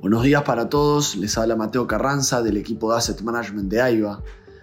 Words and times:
Buenos 0.00 0.22
días 0.22 0.44
para 0.44 0.70
todos, 0.70 1.14
les 1.16 1.36
habla 1.36 1.56
Mateo 1.56 1.86
Carranza 1.86 2.40
del 2.40 2.56
equipo 2.56 2.90
de 2.90 2.96
Asset 2.96 3.20
Management 3.20 3.70
de 3.70 3.82
AIBA 3.82 4.22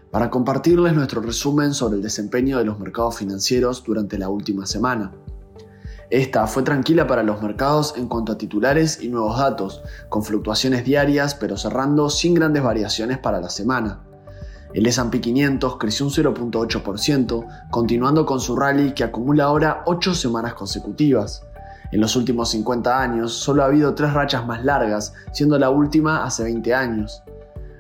para 0.10 0.32
compartirles 0.32 0.96
nuestro 0.96 1.22
resumen 1.22 1.76
sobre 1.76 1.98
el 1.98 2.02
desempeño 2.02 2.58
de 2.58 2.66
los 2.66 2.80
mercados 2.80 3.18
financieros 3.18 3.84
durante 3.84 4.18
la 4.18 4.30
última 4.30 4.66
semana. 4.66 5.12
Esta 6.10 6.48
fue 6.48 6.64
tranquila 6.64 7.06
para 7.06 7.22
los 7.22 7.40
mercados 7.44 7.94
en 7.98 8.08
cuanto 8.08 8.32
a 8.32 8.38
titulares 8.40 9.00
y 9.04 9.10
nuevos 9.10 9.38
datos, 9.38 9.84
con 10.10 10.24
fluctuaciones 10.24 10.84
diarias 10.84 11.36
pero 11.36 11.56
cerrando 11.56 12.10
sin 12.10 12.34
grandes 12.34 12.64
variaciones 12.64 13.20
para 13.20 13.40
la 13.40 13.52
semana. 13.52 14.02
El 14.74 14.88
S&P 14.88 15.22
500 15.22 15.78
creció 15.78 16.08
un 16.08 16.12
0.8%, 16.12 17.70
continuando 17.70 18.26
con 18.26 18.40
su 18.40 18.56
rally 18.56 18.96
que 18.96 19.04
acumula 19.04 19.44
ahora 19.44 19.84
8 19.86 20.16
semanas 20.16 20.56
consecutivas. 20.56 21.47
En 21.92 22.02
los 22.02 22.16
últimos 22.16 22.50
50 22.52 23.02
años 23.02 23.34
solo 23.34 23.64
ha 23.64 23.68
habido 23.68 23.96
tres 23.96 24.14
rachas 24.14 24.46
más 24.46 24.64
largas, 24.64 25.14
siendo 25.32 25.58
la 25.58 25.70
última 25.70 26.24
hace 26.24 26.44
20 26.44 26.74
años. 26.74 27.24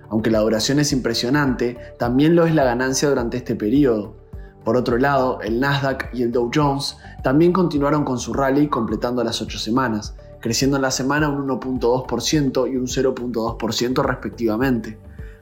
Aunque 0.09 0.31
la 0.31 0.39
duración 0.39 0.79
es 0.79 0.93
impresionante, 0.93 1.77
también 1.99 2.35
lo 2.35 2.45
es 2.45 2.55
la 2.55 2.63
ganancia 2.63 3.09
durante 3.09 3.37
este 3.37 3.55
periodo. 3.55 4.15
Por 4.63 4.77
otro 4.77 4.97
lado, 4.97 5.39
el 5.41 5.59
Nasdaq 5.59 6.13
y 6.13 6.23
el 6.23 6.31
Dow 6.31 6.51
Jones 6.53 6.97
también 7.23 7.51
continuaron 7.53 8.03
con 8.03 8.19
su 8.19 8.33
rally 8.33 8.67
completando 8.67 9.23
las 9.23 9.41
8 9.41 9.59
semanas, 9.59 10.15
creciendo 10.39 10.77
en 10.77 10.83
la 10.83 10.91
semana 10.91 11.29
un 11.29 11.47
1.2% 11.47 12.71
y 12.71 12.77
un 12.77 12.87
0.2% 12.87 14.03
respectivamente. 14.03 14.97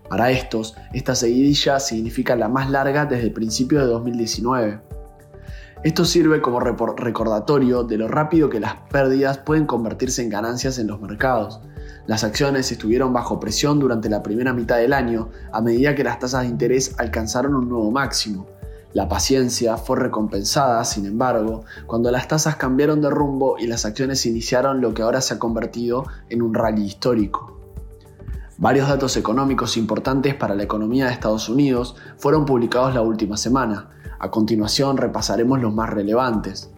Para 0.09 0.29
estos, 0.29 0.75
esta 0.93 1.15
seguidilla 1.15 1.79
significa 1.79 2.35
la 2.35 2.47
más 2.47 2.70
larga 2.70 3.05
desde 3.05 3.25
el 3.25 3.34
principio 3.34 3.79
de 3.79 3.87
2019. 3.87 4.95
Esto 5.84 6.05
sirve 6.05 6.41
como 6.41 6.59
recordatorio 6.59 7.84
de 7.84 7.97
lo 7.97 8.07
rápido 8.07 8.49
que 8.49 8.59
las 8.59 8.75
pérdidas 8.89 9.38
pueden 9.38 9.65
convertirse 9.65 10.23
en 10.23 10.29
ganancias 10.29 10.79
en 10.79 10.88
los 10.88 10.99
mercados. 10.99 11.59
Las 12.07 12.23
acciones 12.23 12.71
estuvieron 12.71 13.13
bajo 13.13 13.40
presión 13.40 13.79
durante 13.79 14.09
la 14.09 14.23
primera 14.23 14.53
mitad 14.53 14.77
del 14.77 14.93
año 14.93 15.29
a 15.51 15.62
medida 15.62 15.93
que 15.93 16.03
las 16.03 16.20
tasas 16.20 16.41
de 16.41 16.49
interés 16.49 16.96
alcanzaron 16.98 17.55
un 17.55 17.70
nuevo 17.70 17.91
máximo. 17.91 18.48
La 18.93 19.09
paciencia 19.09 19.76
fue 19.76 19.99
recompensada, 19.99 20.84
sin 20.85 21.05
embargo, 21.05 21.65
cuando 21.85 22.09
las 22.12 22.27
tasas 22.29 22.55
cambiaron 22.55 23.01
de 23.01 23.09
rumbo 23.09 23.57
y 23.59 23.68
las 23.68 23.85
acciones 23.85 24.26
iniciaron 24.26 24.79
lo 24.79 24.93
que 24.93 25.01
ahora 25.01 25.20
se 25.20 25.34
ha 25.34 25.40
convertido 25.40 26.05
en 26.29 26.41
un 26.41 26.53
rally 26.53 26.85
histórico. 26.85 27.54
Varios 28.57 28.87
datos 28.87 29.17
económicos 29.17 29.75
importantes 29.75 30.34
para 30.34 30.55
la 30.55 30.63
economía 30.63 31.07
de 31.07 31.11
Estados 31.11 31.49
Unidos 31.49 31.98
fueron 32.17 32.45
publicados 32.45 32.93
la 32.93 33.01
última 33.01 33.35
semana, 33.35 33.89
a 34.17 34.31
continuación 34.31 34.95
repasaremos 34.95 35.62
los 35.62 35.73
más 35.73 35.89
relevantes. 35.89 36.71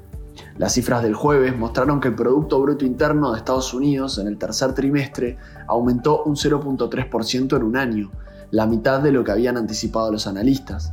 Las 0.58 0.74
cifras 0.74 1.04
del 1.04 1.14
jueves 1.14 1.56
mostraron 1.56 2.00
que 2.00 2.08
el 2.08 2.16
Producto 2.16 2.60
Bruto 2.60 2.84
Interno 2.84 3.32
de 3.32 3.38
Estados 3.38 3.76
Unidos 3.76 4.18
en 4.18 4.28
el 4.28 4.40
tercer 4.40 4.74
trimestre 4.74 5.38
aumentó 5.68 6.24
un 6.24 6.36
0.3% 6.36 7.56
en 7.56 7.64
un 7.64 7.78
año, 7.78 8.12
la 8.50 8.66
mitad 8.66 9.00
de 9.00 9.12
lo 9.12 9.24
que 9.24 9.32
habían 9.32 9.56
anticipado 9.56 10.12
los 10.12 10.26
analistas. 10.26 10.92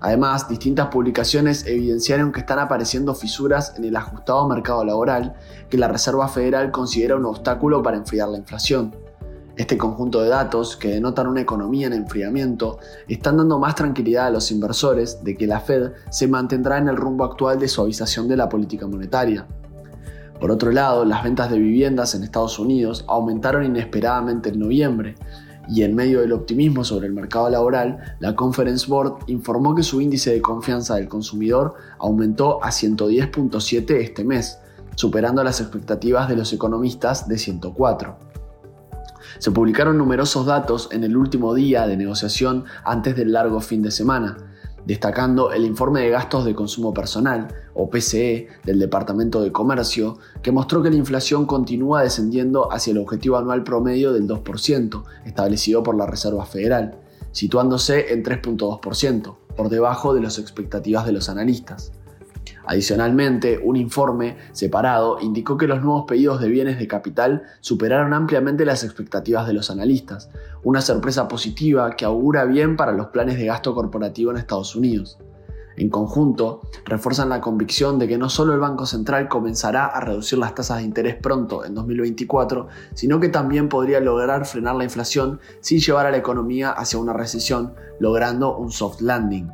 Además, 0.00 0.46
distintas 0.46 0.88
publicaciones 0.88 1.66
evidenciaron 1.66 2.32
que 2.32 2.40
están 2.40 2.58
apareciendo 2.58 3.14
fisuras 3.14 3.74
en 3.76 3.84
el 3.84 3.96
ajustado 3.96 4.46
mercado 4.46 4.84
laboral 4.84 5.34
que 5.70 5.78
la 5.78 5.88
Reserva 5.88 6.28
Federal 6.28 6.70
considera 6.70 7.16
un 7.16 7.24
obstáculo 7.24 7.82
para 7.82 7.96
enfriar 7.96 8.28
la 8.28 8.38
inflación. 8.38 9.07
Este 9.58 9.76
conjunto 9.76 10.22
de 10.22 10.28
datos, 10.28 10.76
que 10.76 10.90
denotan 10.90 11.26
una 11.26 11.40
economía 11.40 11.88
en 11.88 11.92
enfriamiento, 11.92 12.78
están 13.08 13.38
dando 13.38 13.58
más 13.58 13.74
tranquilidad 13.74 14.28
a 14.28 14.30
los 14.30 14.52
inversores 14.52 15.24
de 15.24 15.36
que 15.36 15.48
la 15.48 15.58
Fed 15.58 15.94
se 16.12 16.28
mantendrá 16.28 16.78
en 16.78 16.86
el 16.86 16.96
rumbo 16.96 17.24
actual 17.24 17.58
de 17.58 17.66
suavización 17.66 18.28
de 18.28 18.36
la 18.36 18.48
política 18.48 18.86
monetaria. 18.86 19.48
Por 20.38 20.52
otro 20.52 20.70
lado, 20.70 21.04
las 21.04 21.24
ventas 21.24 21.50
de 21.50 21.58
viviendas 21.58 22.14
en 22.14 22.22
Estados 22.22 22.60
Unidos 22.60 23.04
aumentaron 23.08 23.64
inesperadamente 23.64 24.50
en 24.50 24.60
noviembre, 24.60 25.16
y 25.68 25.82
en 25.82 25.96
medio 25.96 26.20
del 26.20 26.34
optimismo 26.34 26.84
sobre 26.84 27.08
el 27.08 27.12
mercado 27.12 27.50
laboral, 27.50 28.14
la 28.20 28.36
Conference 28.36 28.86
Board 28.88 29.24
informó 29.26 29.74
que 29.74 29.82
su 29.82 30.00
índice 30.00 30.30
de 30.30 30.40
confianza 30.40 30.94
del 30.94 31.08
consumidor 31.08 31.74
aumentó 31.98 32.62
a 32.62 32.68
110.7 32.68 33.90
este 33.96 34.22
mes, 34.22 34.60
superando 34.94 35.42
las 35.42 35.60
expectativas 35.60 36.28
de 36.28 36.36
los 36.36 36.52
economistas 36.52 37.26
de 37.26 37.38
104. 37.38 38.27
Se 39.38 39.50
publicaron 39.50 39.98
numerosos 39.98 40.46
datos 40.46 40.88
en 40.92 41.04
el 41.04 41.16
último 41.16 41.54
día 41.54 41.86
de 41.86 41.96
negociación 41.96 42.64
antes 42.84 43.16
del 43.16 43.32
largo 43.32 43.60
fin 43.60 43.82
de 43.82 43.90
semana, 43.90 44.36
destacando 44.86 45.52
el 45.52 45.64
informe 45.64 46.00
de 46.00 46.10
gastos 46.10 46.44
de 46.44 46.54
consumo 46.54 46.94
personal, 46.94 47.48
o 47.74 47.90
PCE, 47.90 48.48
del 48.64 48.78
Departamento 48.78 49.42
de 49.42 49.52
Comercio, 49.52 50.18
que 50.42 50.50
mostró 50.50 50.82
que 50.82 50.90
la 50.90 50.96
inflación 50.96 51.46
continúa 51.46 52.02
descendiendo 52.02 52.72
hacia 52.72 52.92
el 52.92 52.98
objetivo 52.98 53.36
anual 53.36 53.64
promedio 53.64 54.12
del 54.12 54.26
2%, 54.26 55.04
establecido 55.26 55.82
por 55.82 55.94
la 55.94 56.06
Reserva 56.06 56.46
Federal, 56.46 56.98
situándose 57.32 58.12
en 58.12 58.24
3.2%, 58.24 59.36
por 59.56 59.68
debajo 59.68 60.14
de 60.14 60.22
las 60.22 60.38
expectativas 60.38 61.04
de 61.04 61.12
los 61.12 61.28
analistas. 61.28 61.92
Adicionalmente, 62.70 63.58
un 63.64 63.76
informe 63.76 64.36
separado 64.52 65.18
indicó 65.22 65.56
que 65.56 65.66
los 65.66 65.80
nuevos 65.80 66.04
pedidos 66.06 66.38
de 66.38 66.50
bienes 66.50 66.78
de 66.78 66.86
capital 66.86 67.44
superaron 67.60 68.12
ampliamente 68.12 68.66
las 68.66 68.84
expectativas 68.84 69.46
de 69.46 69.54
los 69.54 69.70
analistas, 69.70 70.28
una 70.62 70.82
sorpresa 70.82 71.28
positiva 71.28 71.96
que 71.96 72.04
augura 72.04 72.44
bien 72.44 72.76
para 72.76 72.92
los 72.92 73.06
planes 73.06 73.38
de 73.38 73.46
gasto 73.46 73.74
corporativo 73.74 74.32
en 74.32 74.36
Estados 74.36 74.76
Unidos. 74.76 75.16
En 75.78 75.88
conjunto, 75.88 76.60
refuerzan 76.84 77.30
la 77.30 77.40
convicción 77.40 77.98
de 77.98 78.06
que 78.06 78.18
no 78.18 78.28
solo 78.28 78.52
el 78.52 78.60
Banco 78.60 78.84
Central 78.84 79.28
comenzará 79.28 79.86
a 79.86 80.00
reducir 80.00 80.38
las 80.38 80.54
tasas 80.54 80.78
de 80.78 80.84
interés 80.84 81.16
pronto 81.16 81.64
en 81.64 81.74
2024, 81.74 82.68
sino 82.92 83.18
que 83.18 83.30
también 83.30 83.70
podría 83.70 84.00
lograr 84.00 84.44
frenar 84.44 84.76
la 84.76 84.84
inflación 84.84 85.40
sin 85.60 85.78
llevar 85.78 86.04
a 86.04 86.10
la 86.10 86.18
economía 86.18 86.72
hacia 86.72 86.98
una 86.98 87.14
recesión, 87.14 87.72
logrando 87.98 88.58
un 88.58 88.70
soft 88.70 89.00
landing. 89.00 89.48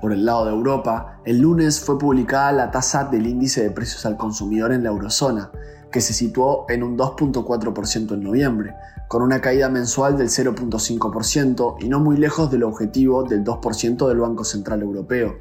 Por 0.00 0.12
el 0.12 0.26
lado 0.26 0.44
de 0.44 0.52
Europa, 0.52 1.20
el 1.24 1.38
lunes 1.38 1.80
fue 1.80 1.98
publicada 1.98 2.52
la 2.52 2.70
tasa 2.70 3.04
del 3.04 3.26
índice 3.26 3.62
de 3.62 3.70
precios 3.70 4.04
al 4.04 4.18
consumidor 4.18 4.72
en 4.72 4.82
la 4.82 4.90
eurozona, 4.90 5.50
que 5.90 6.02
se 6.02 6.12
situó 6.12 6.66
en 6.68 6.82
un 6.82 6.98
2.4% 6.98 8.12
en 8.12 8.22
noviembre, 8.22 8.74
con 9.08 9.22
una 9.22 9.40
caída 9.40 9.70
mensual 9.70 10.18
del 10.18 10.28
0.5% 10.28 11.76
y 11.80 11.88
no 11.88 12.00
muy 12.00 12.18
lejos 12.18 12.50
del 12.50 12.64
objetivo 12.64 13.22
del 13.22 13.42
2% 13.42 14.06
del 14.06 14.18
Banco 14.18 14.44
Central 14.44 14.82
Europeo. 14.82 15.36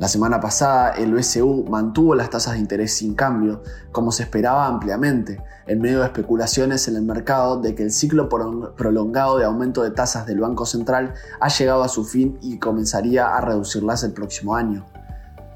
La 0.00 0.08
semana 0.08 0.40
pasada, 0.40 0.92
el 0.92 1.12
BCU 1.12 1.66
mantuvo 1.68 2.14
las 2.14 2.30
tasas 2.30 2.54
de 2.54 2.58
interés 2.58 2.94
sin 2.94 3.14
cambio, 3.14 3.62
como 3.92 4.12
se 4.12 4.22
esperaba 4.22 4.66
ampliamente, 4.66 5.42
en 5.66 5.78
medio 5.78 5.98
de 5.98 6.06
especulaciones 6.06 6.88
en 6.88 6.96
el 6.96 7.02
mercado 7.02 7.60
de 7.60 7.74
que 7.74 7.82
el 7.82 7.92
ciclo 7.92 8.30
prolongado 8.30 9.36
de 9.36 9.44
aumento 9.44 9.82
de 9.82 9.90
tasas 9.90 10.24
del 10.24 10.40
Banco 10.40 10.64
Central 10.64 11.12
ha 11.38 11.48
llegado 11.48 11.82
a 11.82 11.88
su 11.88 12.06
fin 12.06 12.38
y 12.40 12.58
comenzaría 12.58 13.36
a 13.36 13.42
reducirlas 13.42 14.02
el 14.02 14.14
próximo 14.14 14.56
año. 14.56 14.86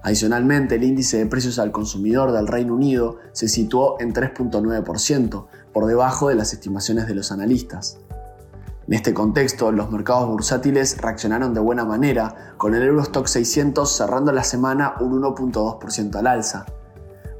Adicionalmente, 0.02 0.74
el 0.74 0.84
índice 0.84 1.16
de 1.16 1.24
precios 1.24 1.58
al 1.58 1.72
consumidor 1.72 2.30
del 2.32 2.46
Reino 2.46 2.74
Unido 2.74 3.16
se 3.32 3.48
situó 3.48 3.98
en 3.98 4.12
3.9%, 4.12 5.46
por 5.72 5.86
debajo 5.86 6.28
de 6.28 6.34
las 6.34 6.52
estimaciones 6.52 7.06
de 7.06 7.14
los 7.14 7.32
analistas. 7.32 7.98
En 8.86 8.92
este 8.92 9.14
contexto, 9.14 9.72
los 9.72 9.90
mercados 9.90 10.28
bursátiles 10.28 11.00
reaccionaron 11.00 11.54
de 11.54 11.60
buena 11.60 11.86
manera, 11.86 12.54
con 12.58 12.74
el 12.74 12.82
Eurostock 12.82 13.26
600 13.26 13.90
cerrando 13.90 14.30
la 14.30 14.44
semana 14.44 14.96
un 15.00 15.22
1.2% 15.22 16.16
al 16.16 16.26
alza. 16.26 16.66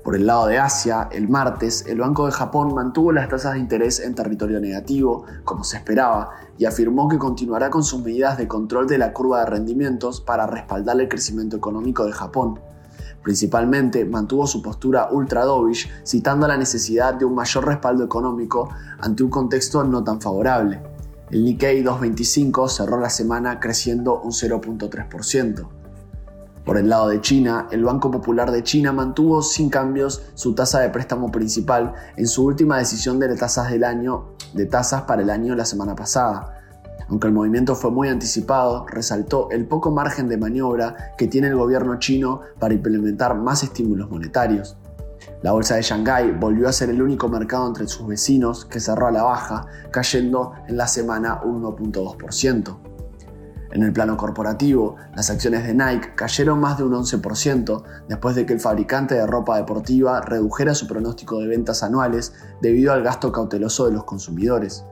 Por 0.03 0.17
el 0.17 0.27
lado 0.27 0.47
de 0.47 0.59
Asia, 0.59 1.11
el 1.13 1.29
martes, 1.29 1.85
el 1.87 2.01
Banco 2.01 2.25
de 2.25 2.33
Japón 2.33 2.75
mantuvo 2.75 3.13
las 3.13 3.29
tasas 3.29 3.55
de 3.55 3.59
interés 3.59 4.01
en 4.01 4.15
territorio 4.15 4.59
negativo, 4.59 5.27
como 5.45 5.65
se 5.65 5.77
esperaba, 5.77 6.31
y 6.57 6.65
afirmó 6.65 7.09
que 7.09 7.19
continuará 7.19 7.69
con 7.69 7.85
sus 7.85 8.01
medidas 8.01 8.39
de 8.39 8.49
control 8.49 8.87
de 8.87 8.97
la 8.97 9.13
curva 9.13 9.41
de 9.41 9.47
rendimientos 9.51 10.23
para 10.23 10.47
respaldar 10.47 10.99
el 10.99 11.11
crecimiento 11.11 11.59
económico 11.59 12.07
de 12.07 12.13
Japón. 12.13 12.59
Principalmente 13.23 14.07
mantuvo 14.07 14.47
su 14.47 14.63
postura 14.63 15.09
ultra 15.11 15.45
dovish, 15.45 15.91
citando 16.07 16.49
la 16.49 16.57
necesidad 16.57 17.13
de 17.13 17.27
un 17.27 17.35
mayor 17.35 17.67
respaldo 17.67 18.03
económico 18.03 18.71
ante 19.01 19.23
un 19.23 19.31
contexto 19.31 19.85
no 19.85 20.03
tan 20.03 20.23
favorable. 20.23 20.94
El 21.31 21.45
Nikkei 21.45 21.83
225 21.83 22.69
cerró 22.69 23.01
la 23.01 23.11
semana 23.11 23.59
creciendo 23.59 24.21
un 24.21 24.33
0.3%. 24.33 25.69
Por 26.65 26.79
el 26.79 26.89
lado 26.89 27.09
de 27.09 27.21
China, 27.21 27.67
el 27.71 27.85
Banco 27.85 28.11
Popular 28.11 28.51
de 28.51 28.63
China 28.63 28.93
mantuvo 28.93 29.43
sin 29.43 29.69
cambios 29.69 30.23
su 30.35 30.55
tasa 30.55 30.81
de 30.81 30.91
préstamo 30.91 31.31
principal 31.31 31.95
en 32.17 32.27
su 32.27 32.45
última 32.45 32.79
decisión 32.79 33.19
de 33.19 33.35
tasas 33.37 33.71
del 33.71 33.85
año 33.85 34.35
de 34.55 34.67
tasas 34.67 35.03
para 35.03 35.23
el 35.23 35.31
año 35.31 35.55
la 35.55 35.65
semana 35.65 35.95
pasada. 35.95 36.63
Aunque 37.09 37.27
el 37.27 37.35
movimiento 37.35 37.75
fue 37.75 37.91
muy 37.91 38.09
anticipado, 38.09 38.87
resaltó 38.87 39.51
el 39.51 39.67
poco 39.67 39.91
margen 39.91 40.29
de 40.29 40.39
maniobra 40.39 41.13
que 41.19 41.27
tiene 41.27 41.49
el 41.49 41.57
gobierno 41.57 41.99
chino 41.99 42.41
para 42.59 42.73
implementar 42.73 43.37
más 43.37 43.63
estímulos 43.63 44.09
monetarios. 44.09 44.77
La 45.43 45.53
bolsa 45.53 45.77
de 45.77 45.83
Shanghái 45.83 46.33
volvió 46.33 46.69
a 46.69 46.73
ser 46.73 46.91
el 46.91 47.03
único 47.03 47.29
mercado 47.29 47.67
entre 47.67 47.87
sus 47.87 48.07
vecinos 48.07 48.65
que 48.65 48.81
cerró 48.81 49.07
a 49.07 49.13
la 49.13 49.23
baja, 49.23 49.67
cayendo 49.91 50.53
en 50.69 50.77
la 50.77 50.87
semana 50.87 51.41
un 51.45 51.63
1.2%. 51.63 52.77
En 53.75 53.83
el 53.83 53.93
plano 53.93 54.17
corporativo, 54.17 54.95
las 55.17 55.31
acciones 55.31 55.67
de 55.67 55.75
Nike 55.75 56.15
cayeron 56.15 56.61
más 56.61 56.79
de 56.79 56.85
un 56.85 56.93
11% 56.93 57.83
después 58.09 58.37
de 58.37 58.47
que 58.47 58.53
el 58.53 58.61
fabricante 58.61 59.17
de 59.17 59.27
ropa 59.27 59.57
deportiva 59.57 60.21
redujera 60.21 60.77
su 60.77 60.87
pronóstico 60.87 61.41
de 61.41 61.49
ventas 61.49 61.83
anuales 61.83 62.35
debido 62.63 62.93
al 62.93 63.03
gasto 63.03 63.33
cauteloso 63.33 63.87
de 63.87 63.93
los 63.93 64.05
consumidores. 64.05 64.85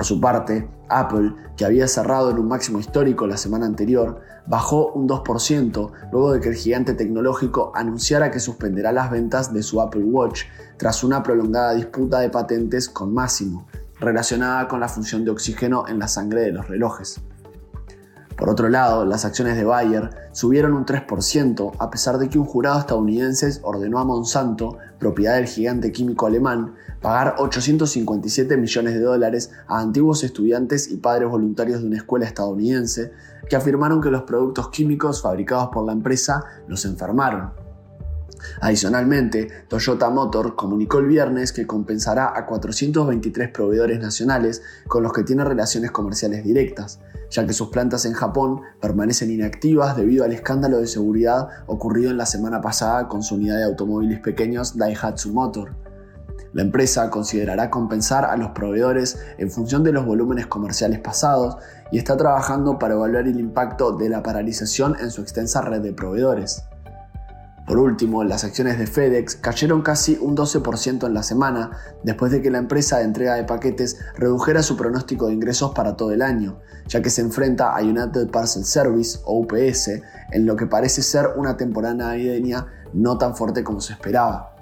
Por 0.00 0.06
su 0.06 0.18
parte, 0.18 0.66
Apple, 0.88 1.34
que 1.58 1.66
había 1.66 1.86
cerrado 1.86 2.30
en 2.30 2.38
un 2.38 2.48
máximo 2.48 2.78
histórico 2.80 3.26
la 3.26 3.36
semana 3.36 3.66
anterior, 3.66 4.22
bajó 4.46 4.92
un 4.92 5.06
2% 5.06 5.92
luego 6.10 6.32
de 6.32 6.40
que 6.40 6.48
el 6.48 6.54
gigante 6.54 6.94
tecnológico 6.94 7.70
anunciara 7.74 8.30
que 8.30 8.40
suspenderá 8.40 8.92
las 8.92 9.10
ventas 9.10 9.52
de 9.52 9.62
su 9.62 9.78
Apple 9.78 10.04
Watch 10.04 10.44
tras 10.78 11.04
una 11.04 11.22
prolongada 11.22 11.74
disputa 11.74 12.20
de 12.20 12.30
patentes 12.30 12.88
con 12.88 13.12
Máximo, 13.12 13.66
relacionada 14.00 14.68
con 14.68 14.80
la 14.80 14.88
función 14.88 15.22
de 15.26 15.32
oxígeno 15.32 15.84
en 15.86 15.98
la 15.98 16.08
sangre 16.08 16.40
de 16.40 16.52
los 16.52 16.66
relojes. 16.66 17.20
Por 18.40 18.48
otro 18.48 18.70
lado, 18.70 19.04
las 19.04 19.26
acciones 19.26 19.58
de 19.58 19.64
Bayer 19.64 20.08
subieron 20.32 20.72
un 20.72 20.86
3% 20.86 21.72
a 21.78 21.90
pesar 21.90 22.16
de 22.16 22.30
que 22.30 22.38
un 22.38 22.46
jurado 22.46 22.80
estadounidense 22.80 23.60
ordenó 23.62 23.98
a 23.98 24.04
Monsanto, 24.06 24.78
propiedad 24.98 25.34
del 25.34 25.46
gigante 25.46 25.92
químico 25.92 26.26
alemán, 26.26 26.74
pagar 27.02 27.34
857 27.36 28.56
millones 28.56 28.94
de 28.94 29.00
dólares 29.00 29.50
a 29.68 29.80
antiguos 29.80 30.24
estudiantes 30.24 30.90
y 30.90 30.96
padres 30.96 31.28
voluntarios 31.28 31.82
de 31.82 31.88
una 31.88 31.98
escuela 31.98 32.24
estadounidense 32.24 33.12
que 33.46 33.56
afirmaron 33.56 34.00
que 34.00 34.10
los 34.10 34.22
productos 34.22 34.70
químicos 34.70 35.20
fabricados 35.20 35.68
por 35.70 35.84
la 35.84 35.92
empresa 35.92 36.42
los 36.66 36.86
enfermaron. 36.86 37.52
Adicionalmente, 38.60 39.48
Toyota 39.68 40.10
Motor 40.10 40.54
comunicó 40.54 40.98
el 40.98 41.06
viernes 41.06 41.52
que 41.52 41.66
compensará 41.66 42.36
a 42.36 42.44
423 42.44 43.48
proveedores 43.50 44.00
nacionales 44.00 44.62
con 44.86 45.02
los 45.02 45.14
que 45.14 45.22
tiene 45.22 45.44
relaciones 45.44 45.90
comerciales 45.90 46.44
directas, 46.44 47.00
ya 47.30 47.46
que 47.46 47.54
sus 47.54 47.68
plantas 47.68 48.04
en 48.04 48.12
Japón 48.12 48.60
permanecen 48.78 49.30
inactivas 49.30 49.96
debido 49.96 50.24
al 50.24 50.32
escándalo 50.32 50.78
de 50.78 50.86
seguridad 50.86 51.48
ocurrido 51.66 52.10
en 52.10 52.18
la 52.18 52.26
semana 52.26 52.60
pasada 52.60 53.08
con 53.08 53.22
su 53.22 53.36
unidad 53.36 53.56
de 53.56 53.64
automóviles 53.64 54.20
pequeños 54.20 54.76
Daihatsu 54.76 55.32
Motor. 55.32 55.74
La 56.52 56.62
empresa 56.62 57.08
considerará 57.08 57.70
compensar 57.70 58.26
a 58.26 58.36
los 58.36 58.50
proveedores 58.50 59.20
en 59.38 59.50
función 59.50 59.84
de 59.84 59.92
los 59.92 60.04
volúmenes 60.04 60.48
comerciales 60.48 60.98
pasados 60.98 61.56
y 61.92 61.98
está 61.98 62.16
trabajando 62.16 62.78
para 62.78 62.94
evaluar 62.94 63.26
el 63.26 63.38
impacto 63.38 63.92
de 63.92 64.08
la 64.10 64.22
paralización 64.22 64.96
en 65.00 65.10
su 65.10 65.22
extensa 65.22 65.62
red 65.62 65.80
de 65.80 65.92
proveedores. 65.92 66.64
Por 67.70 67.78
último, 67.78 68.24
las 68.24 68.42
acciones 68.42 68.80
de 68.80 68.88
FedEx 68.88 69.36
cayeron 69.36 69.82
casi 69.82 70.18
un 70.20 70.36
12% 70.36 71.06
en 71.06 71.14
la 71.14 71.22
semana 71.22 71.70
después 72.02 72.32
de 72.32 72.42
que 72.42 72.50
la 72.50 72.58
empresa 72.58 72.98
de 72.98 73.04
entrega 73.04 73.36
de 73.36 73.44
paquetes 73.44 73.96
redujera 74.16 74.64
su 74.64 74.76
pronóstico 74.76 75.28
de 75.28 75.34
ingresos 75.34 75.70
para 75.70 75.94
todo 75.94 76.10
el 76.10 76.20
año, 76.20 76.58
ya 76.88 77.00
que 77.00 77.10
se 77.10 77.20
enfrenta 77.20 77.76
a 77.76 77.80
United 77.80 78.28
Parcel 78.32 78.64
Service 78.64 79.20
o 79.24 79.38
UPS 79.38 80.02
en 80.32 80.46
lo 80.46 80.56
que 80.56 80.66
parece 80.66 81.00
ser 81.00 81.28
una 81.36 81.56
temporada 81.56 81.94
navideña 81.94 82.66
no 82.92 83.18
tan 83.18 83.36
fuerte 83.36 83.62
como 83.62 83.80
se 83.80 83.92
esperaba. 83.92 84.56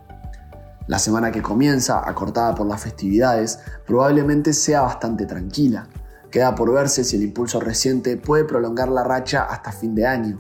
La 0.87 0.99
semana 0.99 1.33
que 1.33 1.41
comienza, 1.41 2.07
acortada 2.07 2.55
por 2.55 2.67
las 2.67 2.83
festividades, 2.83 3.59
probablemente 3.87 4.53
sea 4.53 4.83
bastante 4.83 5.25
tranquila. 5.25 5.89
Queda 6.31 6.55
por 6.55 6.75
verse 6.75 7.05
si 7.05 7.17
el 7.17 7.23
impulso 7.23 7.59
reciente 7.59 8.19
puede 8.19 8.45
prolongar 8.45 8.91
la 8.91 9.03
racha 9.03 9.45
hasta 9.45 9.73
fin 9.73 9.95
de 9.95 10.07
año. 10.07 10.39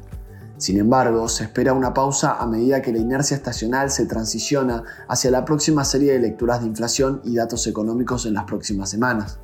Sin 0.58 0.76
embargo, 0.76 1.28
se 1.28 1.44
espera 1.44 1.72
una 1.72 1.94
pausa 1.94 2.37
a 2.40 2.46
medida 2.46 2.82
que 2.82 2.93
la 2.93 2.99
inercia 2.99 3.37
estacional 3.37 3.90
se 3.90 4.06
transiciona 4.06 4.82
hacia 5.06 5.31
la 5.31 5.44
próxima 5.44 5.84
serie 5.84 6.12
de 6.12 6.19
lecturas 6.19 6.60
de 6.60 6.66
inflación 6.66 7.20
y 7.25 7.37
datos 7.37 7.69
económicos 7.69 8.26
en 8.26 8.34
las 8.34 8.43
próximas 8.43 8.90
semanas. 8.90 9.38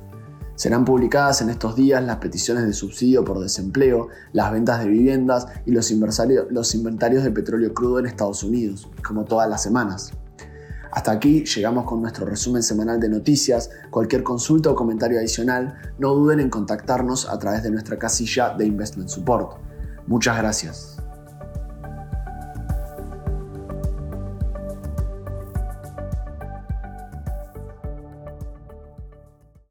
Serán 0.55 0.83
publicadas 0.83 1.41
en 1.41 1.49
estos 1.49 1.75
días 1.77 2.03
las 2.03 2.17
peticiones 2.17 2.65
de 2.65 2.73
subsidio 2.73 3.23
por 3.23 3.39
desempleo, 3.39 4.09
las 4.33 4.51
ventas 4.51 4.79
de 4.79 4.89
viviendas 4.89 5.47
y 5.65 5.71
los, 5.71 5.89
inventarios 5.91 7.23
de 7.23 7.31
petróleo 7.31 7.73
crudo 7.73 7.99
en 7.99 8.07
Estados 8.07 8.43
Unidos, 8.43 8.89
como 9.05 9.23
todas 9.23 9.49
las 9.49 9.63
semanas. 9.63 10.11
Hasta 10.91 11.11
aquí 11.11 11.45
llegamos 11.45 11.85
con 11.85 12.01
nuestro 12.01 12.25
resumen 12.25 12.63
semanal 12.63 12.99
de 12.99 13.09
noticias. 13.09 13.69
Cualquier 13.89 14.23
consulta 14.23 14.69
o 14.69 14.75
comentario 14.75 15.17
adicional, 15.17 15.75
no 15.97 16.13
duden 16.13 16.41
en 16.41 16.49
contactarnos 16.49 17.29
a 17.29 17.37
través 17.39 17.63
de 17.63 17.71
nuestra 17.71 17.97
casilla 17.97 18.53
de 18.57 18.65
Investment 18.65 19.09
Support. 19.09 19.57
Muchas 20.07 20.37
gracias. 20.37 20.94